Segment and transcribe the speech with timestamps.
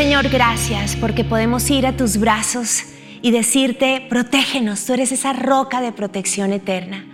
[0.00, 2.84] Señor, gracias porque podemos ir a tus brazos
[3.20, 7.04] y decirte, protégenos, tú eres esa roca de protección eterna.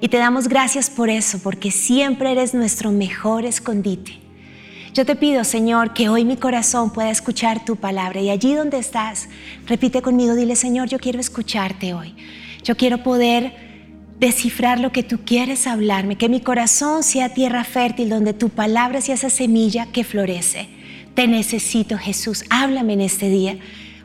[0.00, 4.18] Y te damos gracias por eso, porque siempre eres nuestro mejor escondite.
[4.92, 8.78] Yo te pido, Señor, que hoy mi corazón pueda escuchar tu palabra y allí donde
[8.78, 9.28] estás,
[9.68, 12.12] repite conmigo, dile, Señor, yo quiero escucharte hoy.
[12.64, 13.52] Yo quiero poder
[14.18, 19.00] descifrar lo que tú quieres hablarme, que mi corazón sea tierra fértil donde tu palabra
[19.00, 20.81] sea esa semilla que florece.
[21.14, 22.44] Te necesito, Jesús.
[22.48, 23.58] Háblame en este día.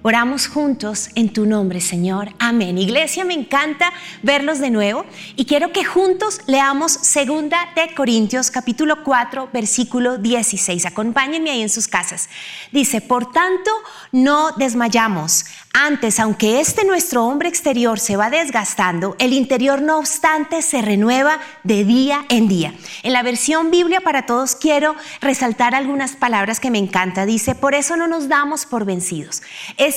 [0.07, 2.29] Oramos juntos en tu nombre, Señor.
[2.39, 2.77] Amén.
[2.77, 3.91] Iglesia, me encanta
[4.23, 10.85] verlos de nuevo y quiero que juntos leamos segunda de Corintios capítulo 4, versículo 16.
[10.85, 12.29] Acompáñenme ahí en sus casas.
[12.71, 13.69] Dice, "Por tanto,
[14.13, 15.43] no desmayamos.
[15.79, 21.39] Antes, aunque este nuestro hombre exterior se va desgastando, el interior no obstante se renueva
[21.63, 22.73] de día en día.
[23.03, 27.27] En la versión Biblia para todos quiero resaltar algunas palabras que me encanta.
[27.27, 29.43] Dice, por eso no nos damos por vencidos.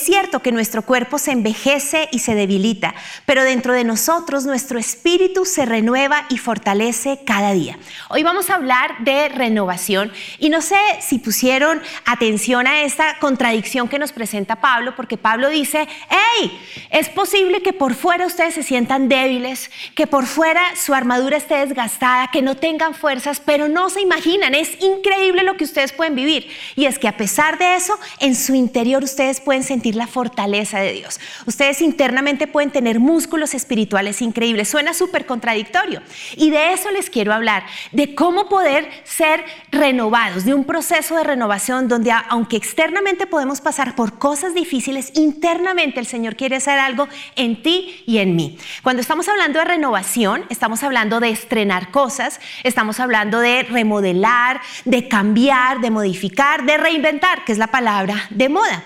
[0.01, 2.93] Cierto que nuestro cuerpo se envejece y se debilita,
[3.25, 7.77] pero dentro de nosotros nuestro espíritu se renueva y fortalece cada día.
[8.09, 13.87] Hoy vamos a hablar de renovación y no sé si pusieron atención a esta contradicción
[13.87, 16.59] que nos presenta Pablo, porque Pablo dice, hey,
[16.89, 21.65] es posible que por fuera ustedes se sientan débiles, que por fuera su armadura esté
[21.65, 26.15] desgastada, que no tengan fuerzas, pero no se imaginan, es increíble lo que ustedes pueden
[26.15, 26.47] vivir.
[26.75, 30.79] Y es que a pesar de eso, en su interior ustedes pueden sentir la fortaleza
[30.79, 31.19] de Dios.
[31.45, 34.69] Ustedes internamente pueden tener músculos espirituales increíbles.
[34.69, 36.01] Suena súper contradictorio.
[36.35, 41.23] Y de eso les quiero hablar, de cómo poder ser renovados, de un proceso de
[41.23, 47.07] renovación donde aunque externamente podemos pasar por cosas difíciles, internamente el Señor quiere hacer algo
[47.35, 48.57] en ti y en mí.
[48.83, 55.07] Cuando estamos hablando de renovación, estamos hablando de estrenar cosas, estamos hablando de remodelar, de
[55.07, 58.83] cambiar, de modificar, de reinventar, que es la palabra de moda.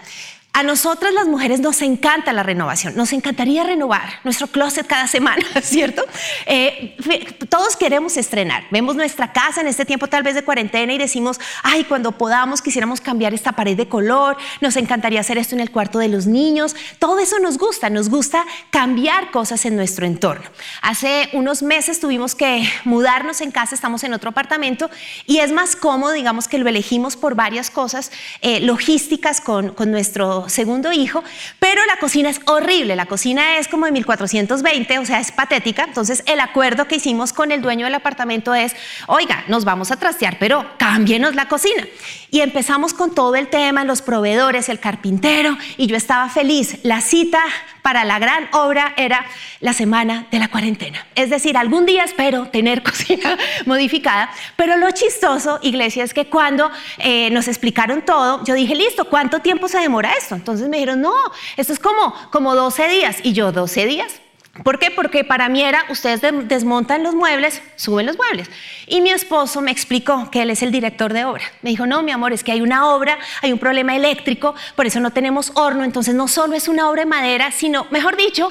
[0.58, 5.44] A nosotras las mujeres nos encanta la renovación, nos encantaría renovar nuestro closet cada semana,
[5.62, 6.02] ¿cierto?
[6.46, 6.96] Eh,
[7.50, 11.42] todos queremos estrenar, vemos nuestra casa en este tiempo tal vez de cuarentena y decimos,
[11.62, 15.72] ay, cuando podamos quisiéramos cambiar esta pared de color, nos encantaría hacer esto en el
[15.72, 20.46] cuarto de los niños, todo eso nos gusta, nos gusta cambiar cosas en nuestro entorno.
[20.82, 24.90] Hace unos meses tuvimos que mudarnos en casa, estamos en otro apartamento
[25.26, 29.92] y es más cómodo, digamos que lo elegimos por varias cosas eh, logísticas con, con
[29.92, 31.24] nuestro segundo hijo,
[31.60, 35.84] pero la cocina es horrible, la cocina es como de 1420, o sea, es patética,
[35.84, 38.76] entonces el acuerdo que hicimos con el dueño del apartamento es,
[39.08, 41.86] oiga, nos vamos a trastear, pero cámbienos la cocina.
[42.32, 46.80] Y empezamos con todo el tema, los proveedores, el carpintero, y yo estaba feliz.
[46.84, 47.42] La cita
[47.82, 49.26] para la gran obra era
[49.60, 51.06] la semana de la cuarentena.
[51.16, 56.72] Es decir, algún día espero tener cocina modificada, pero lo chistoso, iglesia, es que cuando
[56.98, 60.35] eh, nos explicaron todo, yo dije, listo, ¿cuánto tiempo se demora esto?
[60.36, 61.14] Entonces me dijeron, no,
[61.58, 63.18] esto es como, como 12 días.
[63.24, 64.22] Y yo, 12 días.
[64.64, 64.90] ¿Por qué?
[64.90, 68.50] Porque para mí era, ustedes desmontan los muebles, suben los muebles.
[68.88, 71.44] Y mi esposo me explicó que él es el director de obra.
[71.62, 74.86] Me dijo, no, mi amor, es que hay una obra, hay un problema eléctrico, por
[74.86, 78.50] eso no tenemos horno, entonces no solo es una obra de madera, sino, mejor dicho,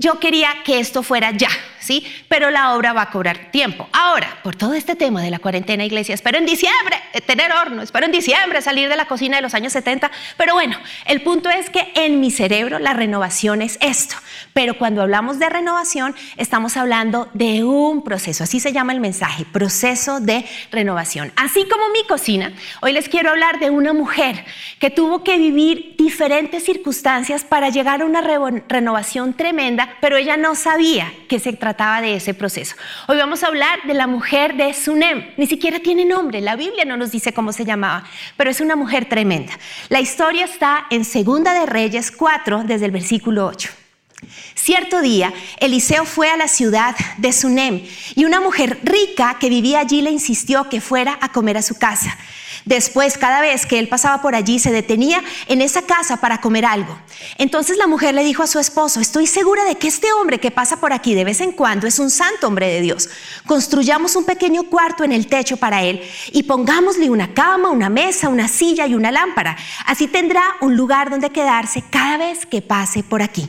[0.00, 2.06] yo quería que esto fuera ya, ¿sí?
[2.26, 3.86] Pero la obra va a cobrar tiempo.
[3.92, 7.82] Ahora, por todo este tema de la cuarentena, iglesia, espero en diciembre eh, tener horno,
[7.82, 11.50] espero en diciembre salir de la cocina de los años 70, pero bueno, el punto
[11.50, 14.16] es que en mi cerebro la renovación es esto.
[14.54, 19.44] Pero cuando hablamos de renovación, estamos hablando de un proceso, así se llama el mensaje,
[19.44, 21.30] proceso de renovación.
[21.36, 24.46] Así como mi cocina, hoy les quiero hablar de una mujer
[24.78, 30.54] que tuvo que vivir diferentes circunstancias para llegar a una renovación tremenda pero ella no
[30.54, 32.76] sabía que se trataba de ese proceso.
[33.08, 35.30] Hoy vamos a hablar de la mujer de Sunem.
[35.36, 38.04] Ni siquiera tiene nombre, la Biblia no nos dice cómo se llamaba,
[38.36, 39.52] pero es una mujer tremenda.
[39.88, 43.70] La historia está en Segunda de Reyes 4, desde el versículo 8.
[44.54, 47.82] Cierto día, Eliseo fue a la ciudad de Sunem
[48.14, 51.78] y una mujer rica que vivía allí le insistió que fuera a comer a su
[51.78, 52.16] casa.
[52.64, 56.64] Después, cada vez que él pasaba por allí, se detenía en esa casa para comer
[56.64, 56.98] algo.
[57.38, 60.50] Entonces la mujer le dijo a su esposo, estoy segura de que este hombre que
[60.50, 63.08] pasa por aquí de vez en cuando es un santo hombre de Dios.
[63.46, 66.02] Construyamos un pequeño cuarto en el techo para él
[66.32, 69.56] y pongámosle una cama, una mesa, una silla y una lámpara.
[69.86, 73.48] Así tendrá un lugar donde quedarse cada vez que pase por aquí.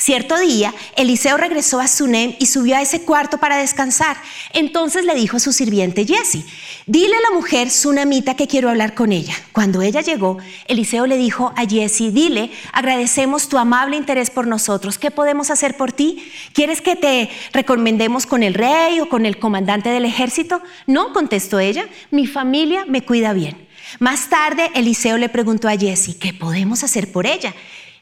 [0.00, 4.16] Cierto día, Eliseo regresó a Sunem y subió a ese cuarto para descansar.
[4.52, 6.44] Entonces le dijo a su sirviente Jesse,
[6.86, 9.34] dile a la mujer sunamita que quiero hablar con ella.
[9.50, 14.98] Cuando ella llegó, Eliseo le dijo a Jesse, dile, agradecemos tu amable interés por nosotros.
[14.98, 16.30] ¿Qué podemos hacer por ti?
[16.52, 20.62] ¿Quieres que te recomendemos con el rey o con el comandante del ejército?
[20.86, 23.66] No, contestó ella, mi familia me cuida bien.
[23.98, 27.52] Más tarde, Eliseo le preguntó a Jesse, ¿qué podemos hacer por ella?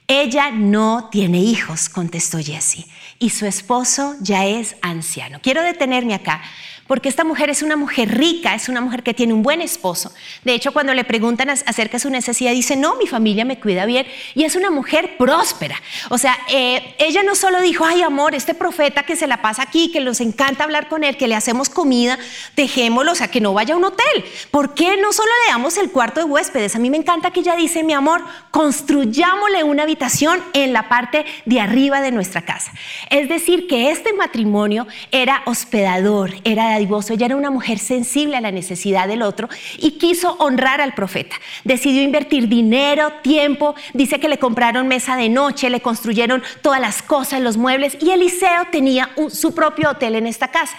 [0.08, 2.86] Ella no tiene hijos, contestó Jessie,
[3.18, 5.40] y su esposo ya es anciano.
[5.42, 6.42] Quiero detenerme acá
[6.86, 10.12] porque esta mujer es una mujer rica, es una mujer que tiene un buen esposo.
[10.44, 13.86] De hecho, cuando le preguntan acerca de su necesidad, dice, no, mi familia me cuida
[13.86, 15.80] bien, y es una mujer próspera.
[16.10, 19.62] O sea, eh, ella no solo dijo, ay amor, este profeta que se la pasa
[19.62, 22.18] aquí, que nos encanta hablar con él, que le hacemos comida,
[22.54, 24.24] dejémoslo, o sea, que no vaya a un hotel.
[24.50, 26.76] ¿Por qué no solo le damos el cuarto de huéspedes?
[26.76, 31.24] A mí me encanta que ella dice, mi amor, construyámosle una habitación en la parte
[31.44, 32.72] de arriba de nuestra casa.
[33.10, 38.50] Es decir, que este matrimonio era hospedador, era ella era una mujer sensible a la
[38.50, 41.36] necesidad del otro y quiso honrar al profeta.
[41.64, 47.02] Decidió invertir dinero, tiempo, dice que le compraron mesa de noche, le construyeron todas las
[47.02, 50.76] cosas, los muebles y Eliseo tenía su propio hotel en esta casa.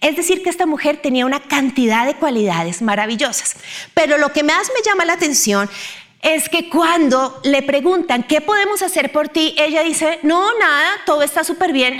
[0.00, 3.56] Es decir, que esta mujer tenía una cantidad de cualidades maravillosas.
[3.92, 5.68] Pero lo que más me llama la atención
[6.22, 9.54] es que cuando le preguntan, ¿qué podemos hacer por ti?
[9.58, 11.98] Ella dice, no, nada, todo está súper bien.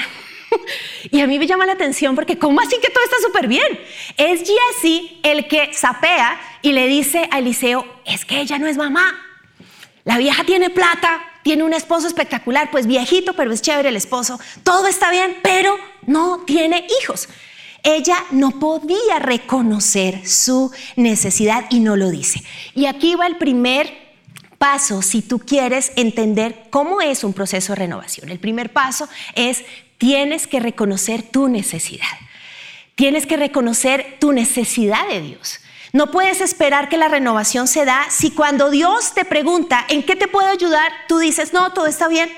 [1.10, 3.80] y a mí me llama la atención porque ¿cómo así que todo está súper bien?
[4.16, 8.76] Es Jesse el que sapea y le dice a Eliseo, es que ella no es
[8.76, 9.18] mamá.
[10.04, 14.40] La vieja tiene plata, tiene un esposo espectacular, pues viejito, pero es chévere el esposo.
[14.62, 15.76] Todo está bien, pero
[16.06, 17.28] no tiene hijos.
[17.82, 22.42] Ella no podía reconocer su necesidad y no lo dice.
[22.74, 24.10] Y aquí va el primer
[24.58, 28.28] paso si tú quieres entender cómo es un proceso de renovación.
[28.28, 29.64] El primer paso es
[30.00, 32.06] tienes que reconocer tu necesidad.
[32.94, 35.60] Tienes que reconocer tu necesidad de Dios.
[35.92, 40.16] No puedes esperar que la renovación se da si cuando Dios te pregunta, ¿en qué
[40.16, 40.90] te puedo ayudar?
[41.06, 42.30] Tú dices, no, todo está bien.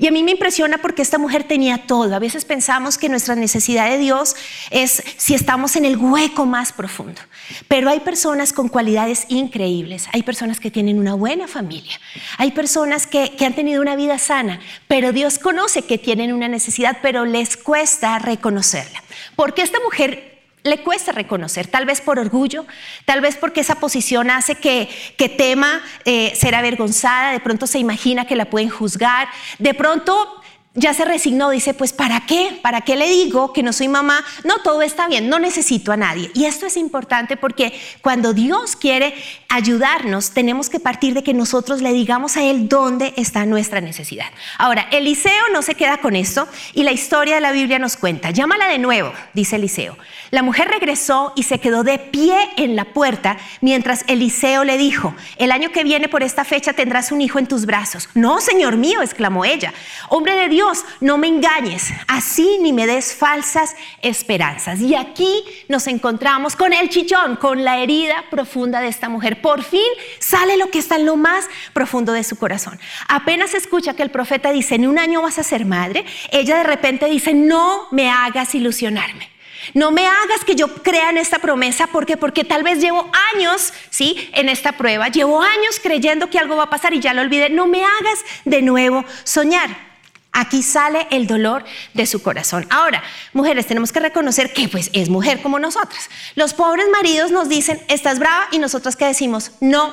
[0.00, 2.14] Y a mí me impresiona porque esta mujer tenía todo.
[2.14, 4.34] A veces pensamos que nuestra necesidad de Dios
[4.70, 7.20] es si estamos en el hueco más profundo.
[7.68, 10.08] Pero hay personas con cualidades increíbles.
[10.14, 12.00] Hay personas que tienen una buena familia.
[12.38, 14.60] Hay personas que, han tenido una vida sana.
[14.88, 19.02] Pero Dios conoce que tienen una necesidad, pero les cuesta reconocerla.
[19.36, 20.29] Porque esta mujer
[20.62, 22.66] le cuesta reconocer, tal vez por orgullo,
[23.04, 27.78] tal vez porque esa posición hace que, que tema eh, ser avergonzada, de pronto se
[27.78, 29.28] imagina que la pueden juzgar,
[29.58, 30.39] de pronto
[30.74, 32.60] ya se resignó, dice, pues ¿para qué?
[32.62, 34.24] ¿Para qué le digo que no soy mamá?
[34.44, 36.30] No, todo está bien, no necesito a nadie.
[36.32, 37.72] Y esto es importante porque
[38.02, 39.14] cuando Dios quiere
[39.48, 44.26] ayudarnos, tenemos que partir de que nosotros le digamos a Él dónde está nuestra necesidad.
[44.58, 48.30] Ahora, Eliseo no se queda con esto y la historia de la Biblia nos cuenta,
[48.30, 49.96] llámala de nuevo, dice Eliseo.
[50.30, 55.16] La mujer regresó y se quedó de pie en la puerta mientras Eliseo le dijo,
[55.36, 58.08] el año que viene por esta fecha tendrás un hijo en tus brazos.
[58.14, 59.74] No, Señor mío, exclamó ella.
[60.08, 60.59] Hombre de Dios,
[61.00, 64.80] no me engañes, así ni me des falsas esperanzas.
[64.80, 69.40] Y aquí nos encontramos con el chichón, con la herida profunda de esta mujer.
[69.40, 69.80] Por fin
[70.18, 72.78] sale lo que está en lo más profundo de su corazón.
[73.08, 76.64] Apenas escucha que el profeta dice, en un año vas a ser madre, ella de
[76.64, 79.30] repente dice, no me hagas ilusionarme.
[79.74, 83.74] No me hagas que yo crea en esta promesa porque porque tal vez llevo años,
[83.90, 84.30] ¿sí?
[84.32, 87.50] En esta prueba, llevo años creyendo que algo va a pasar y ya lo olvidé.
[87.50, 89.89] No me hagas de nuevo soñar.
[90.32, 92.64] Aquí sale el dolor de su corazón.
[92.70, 96.08] Ahora, mujeres, tenemos que reconocer que pues es mujer como nosotras.
[96.36, 99.92] Los pobres maridos nos dicen, estás brava y nosotras que decimos, no,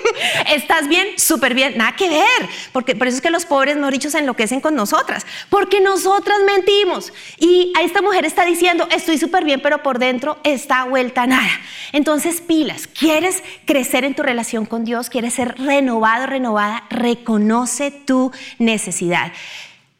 [0.54, 2.48] estás bien, súper bien, nada que ver.
[2.72, 6.38] Porque por eso es que los pobres, no dicho, se enloquecen con nosotras, porque nosotras
[6.46, 7.12] mentimos.
[7.38, 11.60] Y a esta mujer está diciendo, estoy súper bien, pero por dentro está vuelta nada.
[11.92, 15.10] Entonces, pilas, ¿quieres crecer en tu relación con Dios?
[15.10, 16.84] ¿Quieres ser renovado, renovada?
[16.88, 19.30] Reconoce tu necesidad.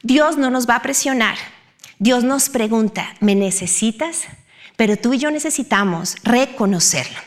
[0.05, 1.37] Dios no nos va a presionar.
[1.99, 4.25] Dios nos pregunta, ¿me necesitas?
[4.77, 7.19] Pero tú y yo necesitamos reconocerlo.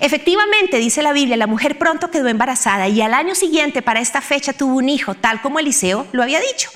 [0.00, 4.20] Efectivamente, dice la Biblia, la mujer pronto quedó embarazada y al año siguiente, para esta
[4.20, 6.68] fecha, tuvo un hijo, tal como Eliseo lo había dicho.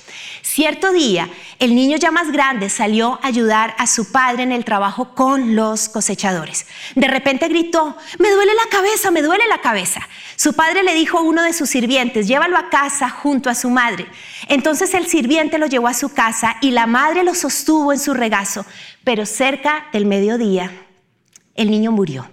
[0.42, 1.28] Cierto día,
[1.59, 5.54] el niño ya más grande salió a ayudar a su padre en el trabajo con
[5.54, 6.66] los cosechadores.
[6.94, 10.00] De repente gritó, me duele la cabeza, me duele la cabeza.
[10.37, 13.70] Su padre le dijo a uno de sus sirvientes, llévalo a casa junto a su
[13.70, 14.06] madre.
[14.49, 18.14] Entonces el sirviente lo llevó a su casa y la madre lo sostuvo en su
[18.14, 18.64] regazo,
[19.04, 20.73] pero cerca del mediodía
[21.54, 22.28] el niño murió.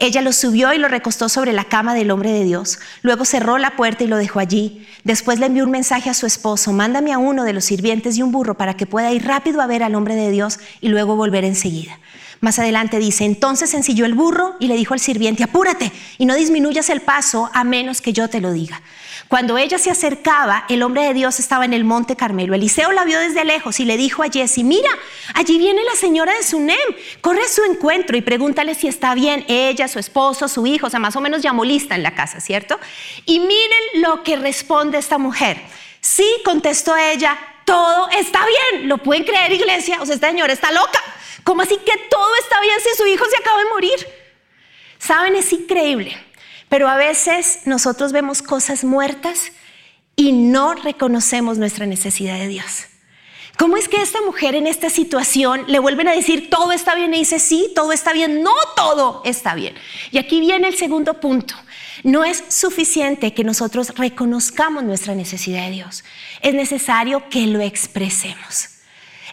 [0.00, 2.78] Ella lo subió y lo recostó sobre la cama del hombre de Dios.
[3.02, 4.86] Luego cerró la puerta y lo dejó allí.
[5.04, 8.22] Después le envió un mensaje a su esposo, mándame a uno de los sirvientes y
[8.22, 11.16] un burro para que pueda ir rápido a ver al hombre de Dios y luego
[11.16, 11.98] volver enseguida.
[12.44, 16.34] Más adelante dice, entonces ensilló el burro y le dijo al sirviente, apúrate y no
[16.34, 18.82] disminuyas el paso a menos que yo te lo diga.
[19.28, 22.52] Cuando ella se acercaba, el hombre de Dios estaba en el monte Carmelo.
[22.54, 24.90] Eliseo la vio desde lejos y le dijo a Jesse, mira,
[25.32, 26.76] allí viene la señora de Sunem,
[27.22, 30.90] corre a su encuentro y pregúntale si está bien ella, su esposo, su hijo, o
[30.90, 32.78] sea, más o menos llamó lista en la casa, ¿cierto?
[33.24, 35.62] Y miren lo que responde esta mujer.
[36.02, 38.86] Sí, contestó ella, todo está bien.
[38.86, 40.02] ¿Lo pueden creer, iglesia?
[40.02, 41.00] O sea, esta señora está loca.
[41.44, 41.92] ¿Cómo así que
[42.64, 44.08] bien si su hijo se acaba de morir?
[44.98, 46.16] Saben, es increíble.
[46.68, 49.52] Pero a veces nosotros vemos cosas muertas
[50.16, 52.86] y no reconocemos nuestra necesidad de Dios.
[53.56, 57.14] ¿Cómo es que esta mujer en esta situación le vuelven a decir todo está bien
[57.14, 58.42] y dice sí, todo está bien?
[58.42, 59.74] No todo está bien.
[60.10, 61.54] Y aquí viene el segundo punto.
[62.02, 66.04] No es suficiente que nosotros reconozcamos nuestra necesidad de Dios.
[66.42, 68.73] Es necesario que lo expresemos.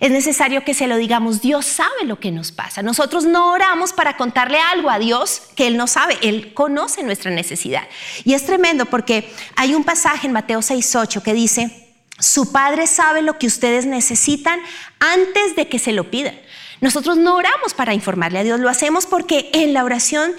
[0.01, 2.81] Es necesario que se lo digamos, Dios sabe lo que nos pasa.
[2.81, 7.29] Nosotros no oramos para contarle algo a Dios que Él no sabe, Él conoce nuestra
[7.29, 7.84] necesidad.
[8.24, 13.22] Y es tremendo porque hay un pasaje en Mateo 6.8 que dice, su Padre sabe
[13.22, 14.60] lo que ustedes necesitan
[15.00, 16.36] antes de que se lo pidan.
[16.79, 20.31] Nosotros no oramos para informarle a Dios, lo hacemos porque en la oración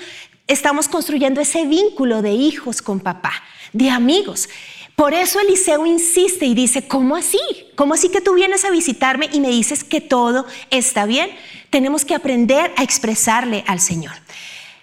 [0.48, 3.32] estamos construyendo ese vínculo de hijos con papá,
[3.72, 4.48] de amigos.
[4.96, 7.40] Por eso Eliseo insiste y dice, ¿cómo así?
[7.74, 11.30] ¿Cómo así que tú vienes a visitarme y me dices que todo está bien?
[11.70, 14.12] Tenemos que aprender a expresarle al Señor.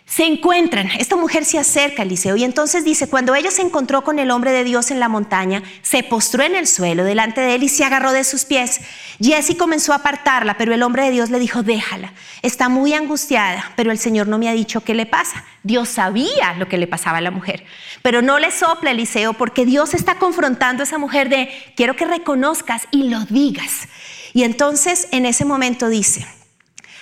[0.09, 4.03] Se encuentran, esta mujer se acerca a Eliseo y entonces dice, cuando ella se encontró
[4.03, 7.53] con el hombre de Dios en la montaña, se postró en el suelo delante de
[7.53, 8.81] él y se agarró de sus pies.
[9.21, 13.71] Jesse comenzó a apartarla, pero el hombre de Dios le dijo, déjala, está muy angustiada,
[13.75, 15.45] pero el Señor no me ha dicho qué le pasa.
[15.61, 17.63] Dios sabía lo que le pasaba a la mujer,
[18.01, 22.05] pero no le sopla Eliseo porque Dios está confrontando a esa mujer de, quiero que
[22.05, 23.87] reconozcas y lo digas.
[24.33, 26.25] Y entonces en ese momento dice,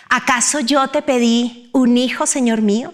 [0.10, 2.94] ¿acaso yo te pedí un hijo, Señor mío?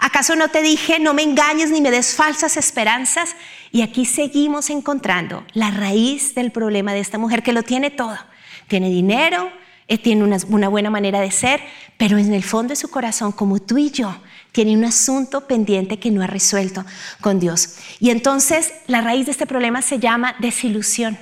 [0.00, 3.36] ¿Acaso no te dije, no me engañes ni me des falsas esperanzas?
[3.70, 8.18] Y aquí seguimos encontrando la raíz del problema de esta mujer que lo tiene todo.
[8.66, 9.50] Tiene dinero,
[9.86, 11.60] eh, tiene una, una buena manera de ser,
[11.96, 14.16] pero en el fondo de su corazón, como tú y yo,
[14.52, 16.84] tiene un asunto pendiente que no ha resuelto
[17.20, 17.76] con Dios.
[18.00, 21.18] Y entonces la raíz de este problema se llama desilusión.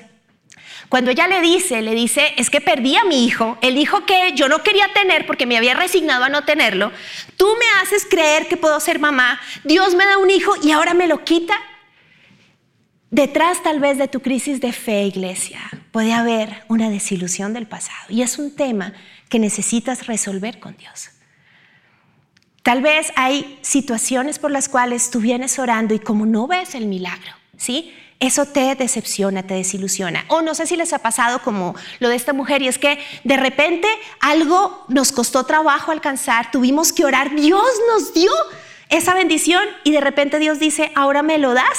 [0.93, 4.35] Cuando ella le dice, le dice, es que perdí a mi hijo, el hijo que
[4.35, 6.93] yo no quería tener porque me había resignado a no tenerlo,
[7.39, 10.93] tú me haces creer que puedo ser mamá, Dios me da un hijo y ahora
[10.93, 11.55] me lo quita.
[13.11, 15.61] Detrás tal vez de tu crisis de fe, iglesia,
[15.93, 18.93] puede haber una desilusión del pasado y es un tema
[19.31, 21.09] que necesitas resolver con Dios.
[22.63, 26.85] Tal vez hay situaciones por las cuales tú vienes orando y como no ves el
[26.85, 27.95] milagro, ¿sí?
[28.23, 30.25] Eso te decepciona, te desilusiona.
[30.29, 32.99] O no sé si les ha pasado como lo de esta mujer y es que
[33.25, 33.89] de repente
[34.21, 38.31] algo nos costó trabajo alcanzar, tuvimos que orar, Dios nos dio
[38.91, 41.79] esa bendición y de repente Dios dice, ahora me lo das.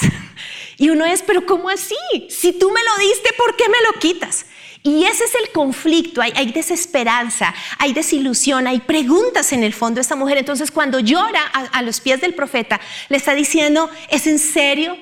[0.76, 1.94] Y uno es, pero ¿cómo así?
[2.28, 4.44] Si tú me lo diste, ¿por qué me lo quitas?
[4.82, 10.00] Y ese es el conflicto, hay, desesperanza, hay desilusión, hay preguntas en el fondo de
[10.00, 10.36] esta mujer.
[10.36, 14.98] Entonces cuando llora a, a los pies del profeta, le está diciendo, ¿es en serio?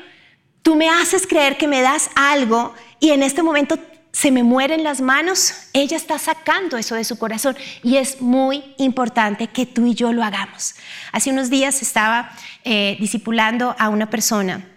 [0.62, 3.78] Tú me haces creer que me das algo y en este momento
[4.12, 5.54] se me mueren las manos.
[5.72, 10.12] Ella está sacando eso de su corazón y es muy importante que tú y yo
[10.12, 10.74] lo hagamos.
[11.10, 12.30] Hace unos días estaba
[12.64, 14.68] eh, discipulando a una persona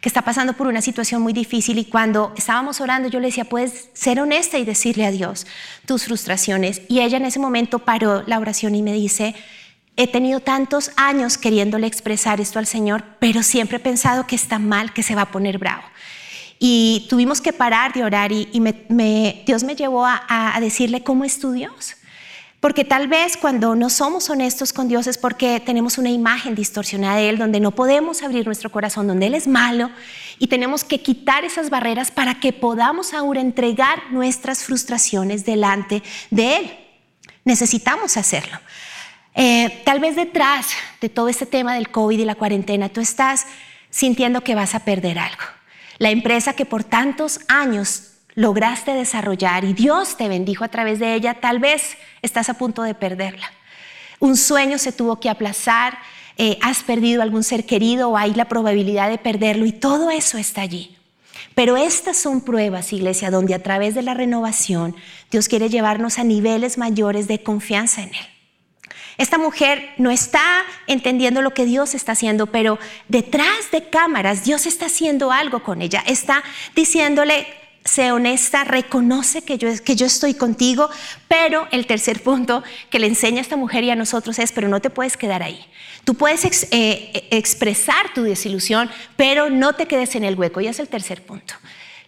[0.00, 3.44] que está pasando por una situación muy difícil y cuando estábamos orando yo le decía,
[3.44, 5.46] puedes ser honesta y decirle a Dios
[5.86, 6.82] tus frustraciones.
[6.88, 9.34] Y ella en ese momento paró la oración y me dice,
[9.98, 14.60] he tenido tantos años queriéndole expresar esto al Señor, pero siempre he pensado que está
[14.60, 15.82] mal, que se va a poner bravo.
[16.60, 18.46] Y tuvimos que parar de orar y,
[19.44, 21.96] Dios me llevó a, decirle cómo es tu Dios.
[22.60, 27.16] Porque tal vez cuando no somos honestos con Dios es porque tenemos una imagen distorsionada
[27.16, 29.90] de Él, donde no podemos abrir nuestro corazón, donde Él es malo
[30.38, 36.56] y tenemos que quitar esas barreras para que podamos ahora entregar nuestras frustraciones delante de
[36.56, 36.70] Él.
[37.44, 38.58] Necesitamos hacerlo.
[39.40, 40.66] Eh, tal vez detrás
[41.00, 43.46] de todo este tema del COVID y la cuarentena, tú estás
[43.88, 45.44] sintiendo que vas a perder algo.
[45.98, 51.14] La empresa que por tantos años lograste desarrollar y Dios te bendijo a través de
[51.14, 53.48] ella, tal vez estás a punto de perderla.
[54.18, 55.98] Un sueño se tuvo que aplazar,
[56.36, 60.36] eh, has perdido algún ser querido o hay la probabilidad de perderlo y todo eso
[60.36, 60.96] está allí.
[61.54, 64.96] Pero estas son pruebas, iglesia, donde a través de la renovación
[65.30, 68.37] Dios quiere llevarnos a niveles mayores de confianza en Él.
[69.18, 74.64] Esta mujer no está entendiendo lo que Dios está haciendo, pero detrás de cámaras Dios
[74.64, 76.04] está haciendo algo con ella.
[76.06, 76.44] Está
[76.76, 77.48] diciéndole,
[77.84, 80.88] sé honesta, reconoce que yo, estoy contigo,
[81.26, 84.68] pero el tercer punto que le enseña a esta mujer y a nosotros es, pero
[84.68, 85.66] no te puedes quedar ahí.
[86.04, 90.60] Tú puedes eh, expresar tu desilusión, pero no te quedes en el hueco.
[90.60, 91.54] Y es el tercer punto.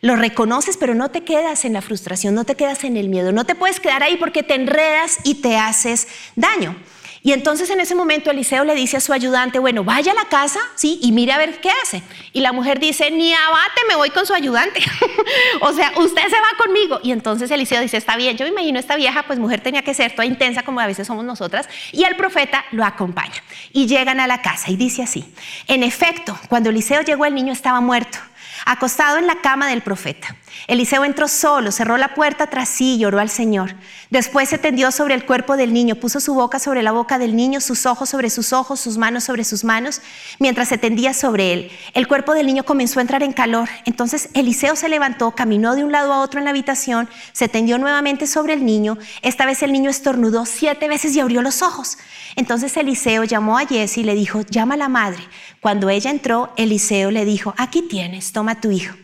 [0.00, 3.32] Lo reconoces, pero no te quedas en la frustración, no te quedas en el miedo,
[3.32, 6.76] no te puedes quedar ahí porque te enredas y te haces daño.
[7.22, 10.24] Y entonces en ese momento Eliseo le dice a su ayudante, bueno, vaya a la
[10.24, 12.02] casa, sí, y mire a ver qué hace.
[12.32, 14.80] Y la mujer dice, ni abate, me voy con su ayudante.
[15.60, 17.00] o sea, usted se va conmigo.
[17.02, 19.92] Y entonces Eliseo dice, está bien, yo me imagino esta vieja, pues mujer tenía que
[19.92, 21.68] ser toda intensa como a veces somos nosotras.
[21.92, 23.42] Y el profeta lo acompaña.
[23.72, 25.24] Y llegan a la casa y dice así,
[25.68, 28.18] en efecto, cuando Eliseo llegó el niño estaba muerto
[28.64, 30.36] acostado en la cama del profeta.
[30.66, 33.74] Eliseo entró solo, cerró la puerta tras sí y lloró al Señor.
[34.10, 37.36] Después se tendió sobre el cuerpo del niño, puso su boca sobre la boca del
[37.36, 40.00] niño, sus ojos sobre sus ojos, sus manos sobre sus manos,
[40.38, 41.70] mientras se tendía sobre él.
[41.94, 43.68] El cuerpo del niño comenzó a entrar en calor.
[43.84, 47.78] Entonces Eliseo se levantó, caminó de un lado a otro en la habitación, se tendió
[47.78, 48.98] nuevamente sobre el niño.
[49.22, 51.98] Esta vez el niño estornudó siete veces y abrió los ojos.
[52.36, 55.22] Entonces Eliseo llamó a Jesse y le dijo, llama a la madre.
[55.60, 58.94] Cuando ella entró, Eliseo le dijo, aquí tienes, toma tu hijo.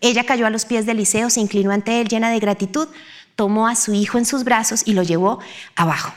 [0.00, 2.88] Ella cayó a los pies de Eliseo, se inclinó ante él llena de gratitud,
[3.36, 5.40] tomó a su hijo en sus brazos y lo llevó
[5.76, 6.12] abajo.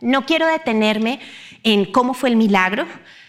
[0.00, 1.20] No quiero detenerme
[1.62, 2.86] en cómo fue el milagro,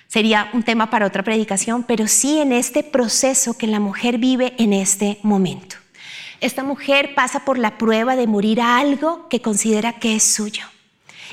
[0.07, 4.53] sería un tema para otra predicación, pero sí en este proceso que la mujer vive
[4.57, 5.75] en este momento.
[6.39, 10.65] Esta mujer pasa por la prueba de morir a algo que considera que es suyo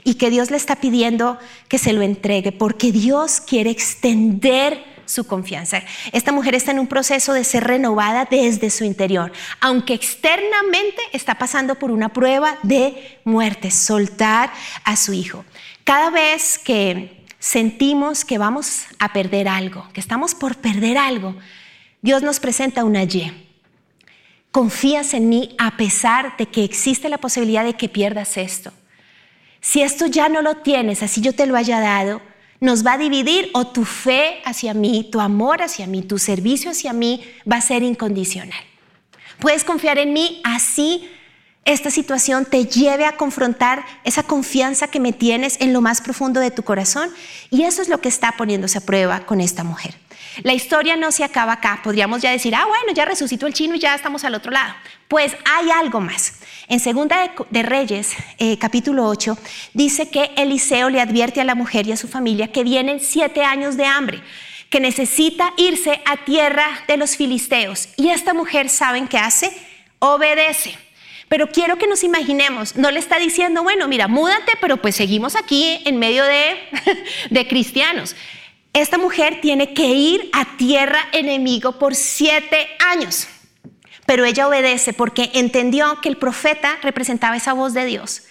[0.04, 1.38] y que Dios le está pidiendo
[1.68, 5.82] que se lo entregue, porque Dios quiere extender su confianza.
[6.12, 11.36] Esta mujer está en un proceso de ser renovada desde su interior, aunque externamente está
[11.36, 14.52] pasando por una prueba de muerte, soltar
[14.84, 15.44] a su hijo.
[15.84, 21.34] Cada vez que sentimos que vamos a perder algo, que estamos por perder algo,
[22.02, 23.46] Dios nos presenta una Y.
[24.50, 28.72] Confías en mí a pesar de que existe la posibilidad de que pierdas esto.
[29.60, 32.22] Si esto ya no lo tienes, así yo te lo haya dado,
[32.60, 36.70] nos va a dividir o tu fe hacia mí, tu amor hacia mí, tu servicio
[36.70, 38.58] hacia mí va a ser incondicional.
[39.38, 41.08] Puedes confiar en mí así
[41.64, 46.40] esta situación te lleve a confrontar esa confianza que me tienes en lo más profundo
[46.40, 47.10] de tu corazón
[47.50, 49.94] y eso es lo que está poniéndose a prueba con esta mujer.
[50.42, 51.80] La historia no se acaba acá.
[51.83, 54.75] Podríamos ya decir, ah, bueno, ya resucitó el chino y ya estamos al otro lado.
[55.09, 56.35] Pues hay algo más.
[56.68, 59.38] En Segunda de Reyes, eh, capítulo 8,
[59.74, 63.42] dice que Eliseo le advierte a la mujer y a su familia que vienen siete
[63.42, 64.22] años de hambre
[64.70, 67.88] que necesita irse a tierra de los filisteos.
[67.96, 69.51] Y esta mujer, ¿saben qué hace?
[69.98, 70.77] Obedece.
[71.29, 75.37] Pero quiero que nos imaginemos, no le está diciendo, bueno, mira, múdate, pero pues seguimos
[75.37, 76.57] aquí en medio de,
[77.31, 78.14] de cristianos
[78.72, 83.28] esta mujer tiene que ir a tierra enemigo por siete años.
[84.07, 88.22] Pero ella obedece porque entendió que el profeta representaba esa voz de Dios.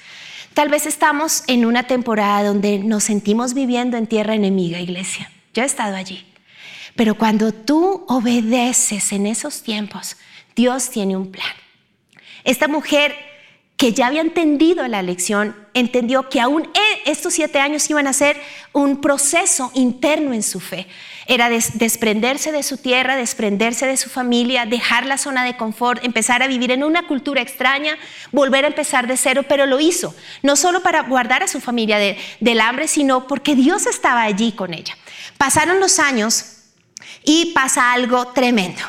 [0.53, 5.31] Tal vez estamos en una temporada donde nos sentimos viviendo en tierra enemiga, iglesia.
[5.53, 6.25] Yo he estado allí.
[6.95, 10.17] Pero cuando tú obedeces en esos tiempos,
[10.55, 11.53] Dios tiene un plan.
[12.43, 13.15] Esta mujer
[13.77, 18.13] que ya había entendido la lección, entendió que aún e, estos siete años iban a
[18.13, 18.41] ser
[18.73, 20.87] un proceso interno en su fe.
[21.27, 26.41] Era desprenderse de su tierra, desprenderse de su familia, dejar la zona de confort, empezar
[26.41, 27.99] a vivir en una cultura extraña,
[28.31, 31.99] volver a empezar de cero, pero lo hizo, no solo para guardar a su familia
[32.39, 34.97] del hambre, sino porque Dios estaba allí con ella.
[35.37, 36.63] Pasaron los años
[37.23, 38.81] y pasa algo tremendo.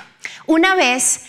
[0.46, 1.26] Una vez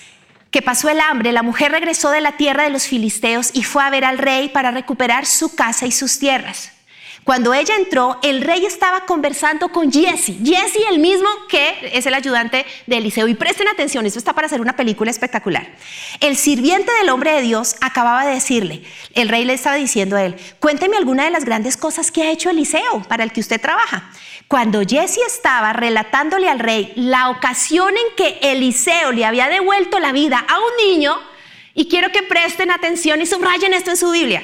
[0.51, 3.83] que pasó el hambre, la mujer regresó de la tierra de los filisteos y fue
[3.83, 6.71] a ver al rey para recuperar su casa y sus tierras.
[7.23, 10.33] Cuando ella entró, el rey estaba conversando con Jesse.
[10.43, 13.27] Jesse, el mismo que es el ayudante de Eliseo.
[13.27, 15.67] Y presten atención, esto está para hacer una película espectacular.
[16.21, 18.83] El sirviente del hombre de Dios acababa de decirle,
[19.13, 22.31] el rey le estaba diciendo a él, cuénteme alguna de las grandes cosas que ha
[22.31, 24.09] hecho Eliseo para el que usted trabaja.
[24.49, 30.11] Cuando Jesse estaba relatándole al rey la ocasión en que Eliseo le había devuelto la
[30.11, 31.15] vida a un niño,
[31.75, 34.41] y quiero que presten atención y subrayen esto en su Biblia,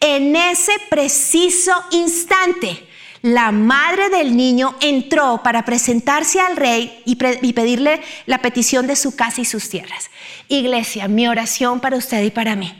[0.00, 2.84] en ese preciso instante,
[3.22, 9.14] la madre del niño entró para presentarse al rey y, pedirle la petición de su
[9.14, 10.10] casa y sus tierras.
[10.48, 12.74] Iglesia, mi oración para usted y para mí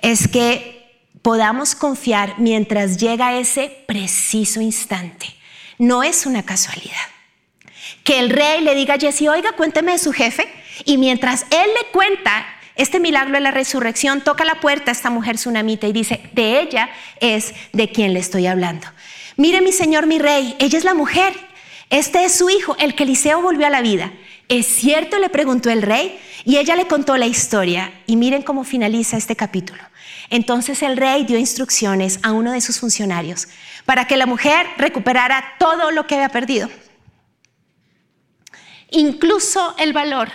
[0.00, 0.90] es que
[1.20, 5.37] podamos confiar mientras llega ese preciso instante
[5.78, 6.96] no es una casualidad.
[8.04, 10.46] Que el rey le diga a Jesse, oiga, cuénteme de su jefe.
[10.84, 15.10] Y mientras él le cuenta este milagro de la resurrección, toca la puerta a esta
[15.10, 16.88] mujer tsunamita y dice, de ella
[17.20, 18.86] es de quien le estoy hablando.
[19.36, 21.32] Mire mi señor, mi rey, ella es la mujer,
[21.90, 24.12] este es su hijo, el que Eliseo volvió a la vida.
[24.48, 25.18] ¿Es cierto?
[25.18, 29.36] le preguntó el rey y ella le contó la historia y miren cómo finaliza este
[29.36, 29.82] capítulo.
[30.30, 33.48] Entonces el rey dio instrucciones a uno de sus funcionarios
[33.86, 36.68] para que la mujer recuperara todo lo que había perdido,
[38.90, 40.30] incluso el valor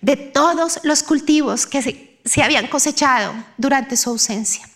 [0.00, 1.82] de todos los cultivos que
[2.24, 4.68] se, habían cosechado durante su ausencia.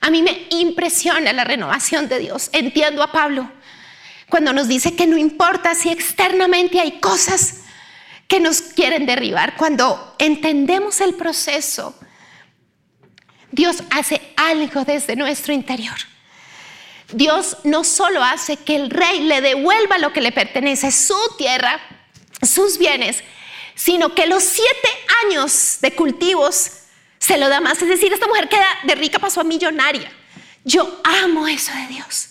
[0.00, 2.48] A mí me impresiona la renovación de Dios.
[2.52, 3.50] Entiendo a Pablo
[4.30, 7.62] cuando nos dice que no importa si externamente hay cosas
[8.28, 11.96] que nos quieren derribar, cuando entendemos el proceso,
[13.52, 15.96] Dios hace algo desde nuestro interior.
[17.12, 21.80] Dios no solo hace que el rey le devuelva lo que le pertenece, su tierra,
[22.42, 23.22] sus bienes,
[23.74, 24.88] sino que los siete
[25.24, 26.70] años de cultivos
[27.18, 27.80] se lo da más.
[27.82, 30.10] Es decir, esta mujer queda de rica pasó a millonaria.
[30.64, 32.28] Yo amo eso de Dios.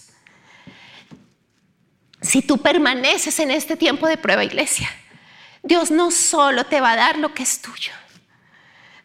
[2.22, 4.90] Si tú permaneces en este tiempo de prueba, iglesia,
[5.64, 7.94] Dios no solo te va a dar lo que es tuyo,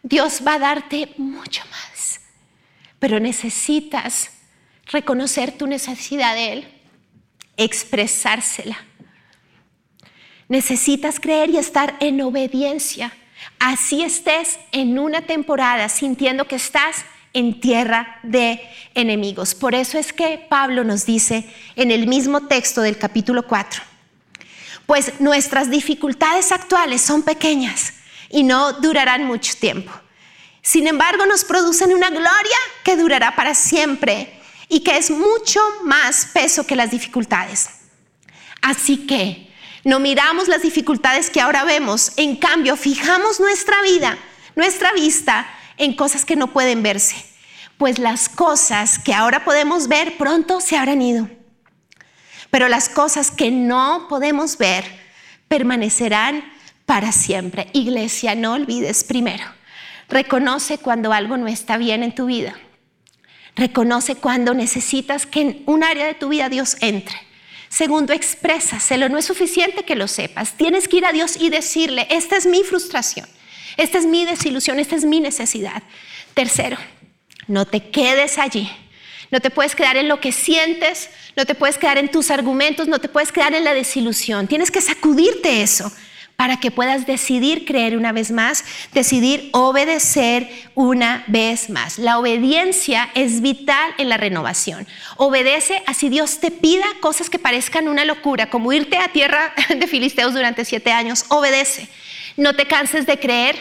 [0.03, 1.94] Dios va a darte mucho más.
[3.05, 4.31] Pero necesitas
[4.87, 6.67] reconocer tu necesidad de Él,
[7.55, 8.83] expresársela.
[10.47, 13.15] Necesitas creer y estar en obediencia.
[13.59, 18.59] Así estés en una temporada sintiendo que estás en tierra de
[18.95, 19.53] enemigos.
[19.53, 23.83] Por eso es que Pablo nos dice en el mismo texto del capítulo 4,
[24.87, 27.93] pues nuestras dificultades actuales son pequeñas
[28.31, 29.91] y no durarán mucho tiempo.
[30.65, 34.33] Sin embargo, nos producen una gloria que durará para siempre
[34.67, 37.69] y que es mucho más peso que las dificultades.
[38.63, 44.17] Así que no miramos las dificultades que ahora vemos, en cambio fijamos nuestra vida,
[44.55, 45.45] nuestra vista
[45.77, 47.15] en cosas que no pueden verse,
[47.77, 51.29] pues las cosas que ahora podemos ver pronto se habrán ido,
[52.49, 54.83] pero las cosas que no podemos ver
[55.47, 56.43] permanecerán
[56.87, 57.67] para siempre.
[57.73, 59.45] Iglesia, no olvides primero,
[60.09, 62.55] reconoce cuando algo no está bien en tu vida
[63.55, 67.15] Reconoce cuando necesitas que en un área de tu vida Dios entre.
[67.69, 69.07] Segundo, exprésaselo.
[69.07, 70.57] No es suficiente que lo sepas.
[70.57, 73.27] Tienes que ir a Dios y decirle, esta es mi frustración,
[73.77, 75.83] esta es mi desilusión, esta es mi necesidad.
[76.33, 76.77] Tercero,
[77.47, 78.69] no te quedes allí.
[79.31, 82.87] No te puedes quedar en lo que sientes, no te puedes quedar en tus argumentos,
[82.87, 84.47] no te puedes quedar en la desilusión.
[84.47, 85.91] Tienes que sacudirte eso
[86.35, 91.97] para que puedas decidir creer una vez más, decidir obedecer una vez más.
[91.97, 94.85] La obediencia es vital en la renovación.
[95.17, 99.53] Obedece a si Dios te pida cosas que parezcan una locura, como irte a tierra
[99.69, 101.25] de filisteos durante siete años.
[101.29, 101.87] Obedece.
[102.35, 103.55] No te canses de creer,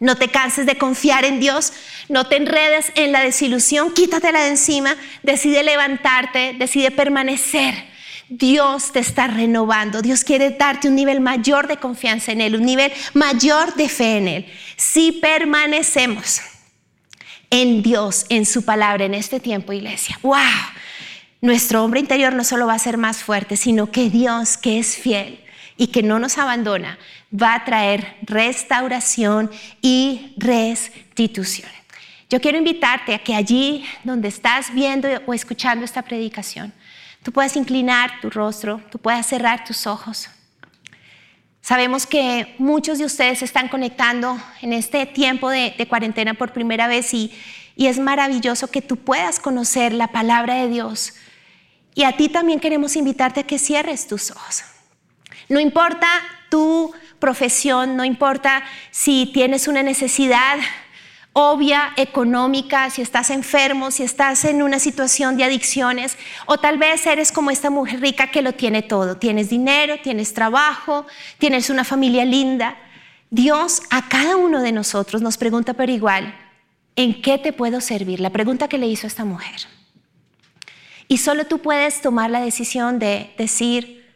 [0.00, 1.72] no te canses de confiar en Dios,
[2.08, 7.97] no te enredes en la desilusión, quítatela de encima, decide levantarte, decide permanecer
[8.28, 10.02] Dios te está renovando.
[10.02, 14.18] Dios quiere darte un nivel mayor de confianza en Él, un nivel mayor de fe
[14.18, 14.46] en Él.
[14.76, 16.40] Si permanecemos
[17.50, 20.38] en Dios, en su palabra, en este tiempo, iglesia, wow,
[21.40, 24.96] nuestro hombre interior no solo va a ser más fuerte, sino que Dios, que es
[24.96, 25.40] fiel
[25.76, 26.98] y que no nos abandona,
[27.32, 31.70] va a traer restauración y restitución.
[32.28, 36.74] Yo quiero invitarte a que allí donde estás viendo o escuchando esta predicación,
[37.28, 40.30] Tú puedes inclinar tu rostro, tú puedes cerrar tus ojos.
[41.60, 46.86] Sabemos que muchos de ustedes se están conectando en este tiempo de, cuarentena por primera
[46.86, 47.30] vez y,
[47.76, 51.16] y es maravilloso que tú puedas conocer la palabra de Dios.
[51.94, 54.62] Y a ti también queremos invitarte a que cierres tus ojos.
[55.50, 56.08] No importa
[56.48, 60.56] tu profesión, no importa si tienes una necesidad
[61.40, 67.06] obvia, económica, si estás enfermo, si estás en una situación de adicciones, o tal vez
[67.06, 69.18] eres como esta mujer rica que lo tiene todo.
[69.18, 71.06] Tienes dinero, tienes trabajo,
[71.38, 72.76] tienes una familia linda.
[73.30, 76.34] Dios a cada uno de nosotros nos pregunta pero igual,
[76.96, 78.18] ¿en qué te puedo servir?
[78.18, 79.60] La pregunta que le hizo esta mujer.
[81.06, 84.12] Y solo tú puedes tomar la decisión de decir,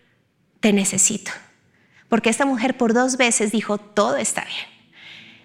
[0.58, 1.30] te necesito.
[2.08, 4.71] Porque esta mujer por dos veces dijo, todo está bien.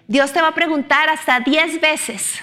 [0.08, 2.40] Dios te va a preguntar hasta diez veces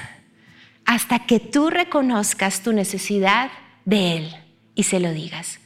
[0.86, 3.50] hasta que tú reconozcas tu necesidad
[3.86, 4.36] de Él
[4.76, 5.60] y se lo digas.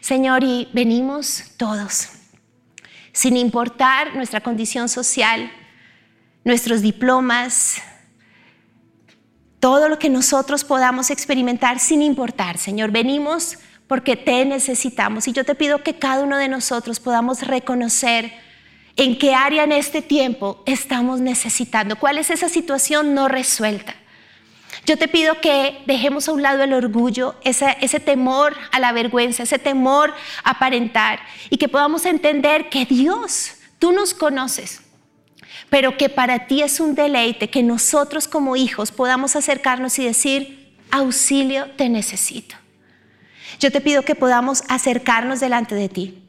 [0.00, 2.10] Señor, y venimos todos,
[3.12, 5.50] sin importar nuestra condición social,
[6.44, 7.80] nuestros diplomas,
[9.58, 13.56] todo lo que nosotros podamos experimentar sin importar, Señor, venimos
[13.86, 15.26] porque te necesitamos.
[15.28, 18.32] Y yo te pido que cada uno de nosotros podamos reconocer
[18.98, 23.94] en qué área en este tiempo estamos necesitando, cuál es esa situación no resuelta.
[24.86, 29.44] Yo te pido que dejemos a un lado el orgullo, ese, temor a la vergüenza,
[29.44, 34.80] ese temor a aparentar y que podamos entender que Dios, tú nos conoces,
[35.70, 40.74] pero que para ti es un deleite que nosotros como hijos podamos acercarnos y decir,
[40.90, 42.56] auxilio, te necesito.
[43.60, 46.27] Yo te pido que podamos acercarnos delante de ti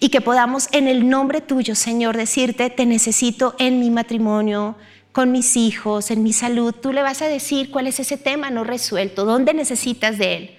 [0.00, 4.76] y que podamos en el nombre tuyo, Señor, decirte, te necesito en mi matrimonio,
[5.12, 6.74] con mis hijos, en mi salud.
[6.74, 10.50] Tú le vas a decir cuál es ese tema no resuelto, dónde necesitas de Él.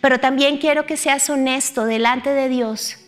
[0.00, 2.98] Pero también quiero que seas honesto delante de Dios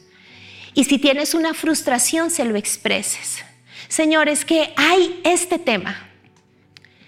[0.77, 3.43] y si tienes una frustración, se lo expreses.
[3.89, 6.07] Señor, es que hay este tema,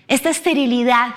[0.09, 1.15] esta esterilidad,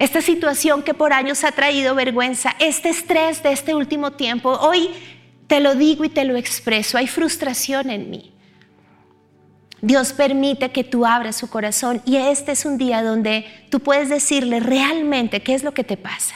[0.00, 4.50] esta situación que por años ha traído vergüenza, este estrés de este último tiempo.
[4.50, 4.90] Hoy
[5.48, 8.32] te lo digo y te lo expreso, hay frustración en mí.
[9.80, 14.08] Dios permite que tú abras su corazón y este es un día donde tú puedes
[14.08, 16.34] decirle realmente qué es lo que te pasa.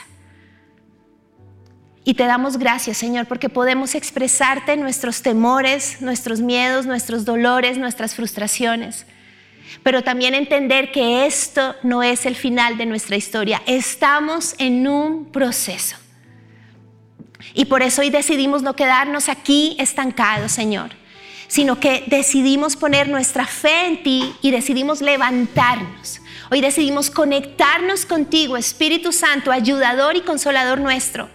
[2.05, 8.15] Y te damos gracias, Señor, porque podemos expresarte nuestros temores, nuestros miedos, nuestros dolores, nuestras
[8.15, 9.05] frustraciones.
[9.83, 13.61] Pero también entender que esto no es el final de nuestra historia.
[13.65, 16.02] Estamos en un proceso.
[17.53, 20.91] Y por eso hoy decidimos no quedarnos aquí estancados, Señor,
[21.47, 26.21] sino que decidimos poner nuestra fe en ti y decidimos levantarnos.
[26.51, 31.29] Hoy decidimos conectarnos contigo, Espíritu Santo, ayudador y consolador nuestro.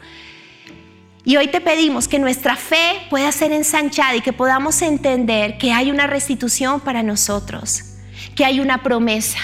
[1.25, 5.73] Y hoy te pedimos que nuestra fe pueda ser ensanchada y que podamos entender que
[5.73, 7.85] hay una restitución para nosotros,
[8.35, 9.38] que hay una promesa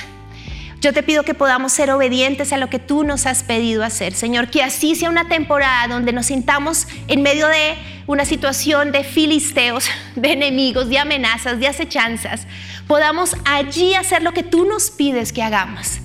[0.84, 4.12] yo te pido que podamos ser obedientes a lo que tú nos has pedido hacer,
[4.12, 7.74] Señor, que así sea una temporada donde nos sintamos en medio de
[8.06, 12.46] una situación de filisteos, de enemigos, de amenazas, de acechanzas,
[12.86, 16.00] podamos allí hacer lo que tú nos pides que hagamos.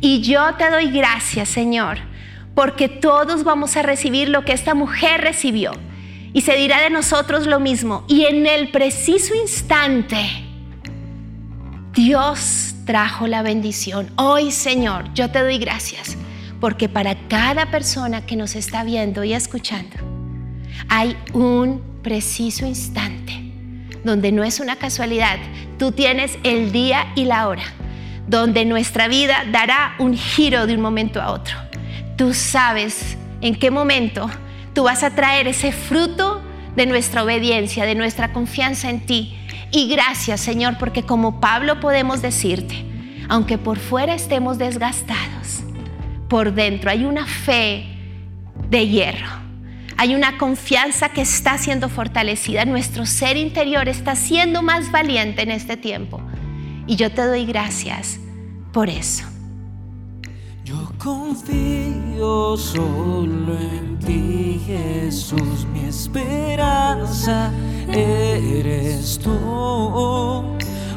[0.00, 1.98] Y yo te doy gracias, Señor,
[2.54, 5.72] porque todos vamos a recibir lo que esta mujer recibió.
[6.32, 8.04] Y se dirá de nosotros lo mismo.
[8.06, 10.49] Y en el preciso instante,
[11.92, 14.10] Dios trajo la bendición.
[14.16, 16.16] Hoy, Señor, yo te doy gracias
[16.60, 19.96] porque para cada persona que nos está viendo y escuchando,
[20.88, 23.52] hay un preciso instante
[24.04, 25.38] donde no es una casualidad.
[25.78, 27.64] Tú tienes el día y la hora
[28.28, 31.56] donde nuestra vida dará un giro de un momento a otro.
[32.16, 34.30] Tú sabes en qué momento
[34.74, 36.40] tú vas a traer ese fruto
[36.76, 39.36] de nuestra obediencia, de nuestra confianza en ti,
[39.70, 42.84] y gracias Señor, porque como Pablo podemos decirte,
[43.28, 45.62] aunque por fuera estemos desgastados,
[46.28, 47.86] por dentro hay una fe
[48.68, 49.40] de hierro.
[49.96, 52.64] Hay una confianza que está siendo fortalecida.
[52.64, 56.22] Nuestro ser interior está siendo más valiente en este tiempo.
[56.86, 58.18] Y yo te doy gracias
[58.72, 59.24] por eso.
[61.02, 67.50] Confío solo en ti, Jesús, mi esperanza
[67.90, 69.32] eres tú.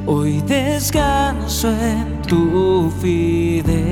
[0.06, 3.88] Hoy descanso en tu fidelidad.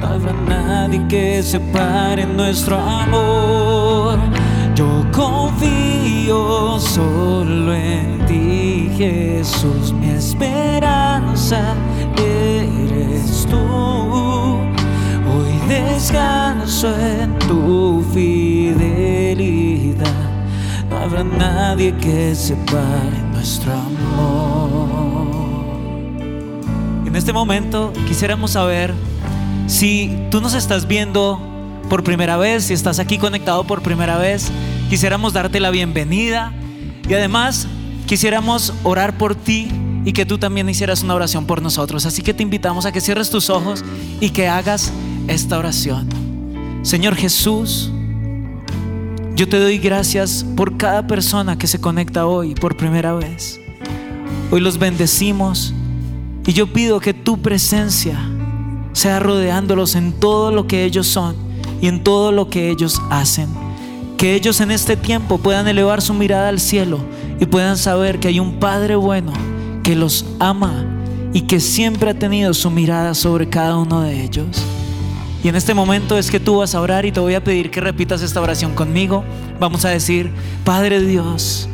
[0.00, 4.20] No habrá nadie que separe nuestro amor.
[4.76, 11.74] Yo confío solo en ti, Jesús, mi esperanza
[15.72, 19.96] descanso en tu fidelidad.
[20.90, 25.22] No habrá nadie que separe nuestro amor.
[27.06, 28.92] En este momento quisiéramos saber
[29.66, 31.40] si tú nos estás viendo
[31.88, 34.50] por primera vez, si estás aquí conectado por primera vez,
[34.88, 36.52] quisiéramos darte la bienvenida
[37.08, 37.66] y además
[38.06, 39.68] quisiéramos orar por ti
[40.04, 42.06] y que tú también hicieras una oración por nosotros.
[42.06, 43.84] Así que te invitamos a que cierres tus ojos
[44.20, 44.92] y que hagas
[45.28, 46.08] esta oración.
[46.82, 47.90] Señor Jesús,
[49.34, 53.60] yo te doy gracias por cada persona que se conecta hoy por primera vez.
[54.50, 55.72] Hoy los bendecimos
[56.46, 58.18] y yo pido que tu presencia
[58.92, 61.34] sea rodeándolos en todo lo que ellos son
[61.80, 63.48] y en todo lo que ellos hacen.
[64.18, 66.98] Que ellos en este tiempo puedan elevar su mirada al cielo
[67.40, 69.32] y puedan saber que hay un Padre bueno
[69.82, 70.84] que los ama
[71.32, 74.62] y que siempre ha tenido su mirada sobre cada uno de ellos.
[75.42, 77.70] Y en este momento es que tú vas a orar y te voy a pedir
[77.70, 79.24] que repitas esta oración conmigo.
[79.58, 80.30] Vamos a decir,
[80.64, 81.68] Padre Dios,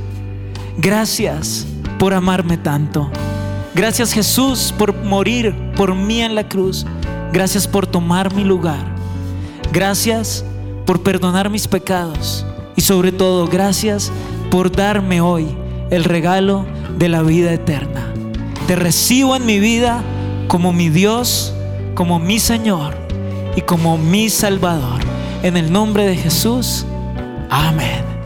[0.79, 1.67] gracias
[1.99, 3.11] por amarme tanto.
[3.75, 6.87] Gracias Jesús por morir por mí en la cruz.
[7.31, 8.83] Gracias por tomar mi lugar.
[9.71, 10.47] Gracias
[10.87, 12.47] por perdonar mis pecados.
[12.75, 14.11] Y sobre todo, gracias
[14.51, 15.47] por darme hoy
[15.91, 16.65] el regalo
[16.97, 18.15] de la vida eterna.
[18.67, 20.03] Te recibo en mi vida
[20.47, 21.53] como mi Dios,
[21.95, 23.08] como mi Señor
[23.59, 25.01] y como mi Salvador.
[25.43, 26.87] En el nombre de Jesús.
[27.51, 28.18] Amén.